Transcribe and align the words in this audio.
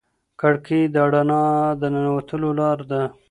کړکۍ 0.41 0.81
د 0.93 0.95
رڼا 1.13 1.43
د 1.79 1.81
ننوتلو 1.93 2.49
لار 2.59 2.79
ده. 2.89 3.01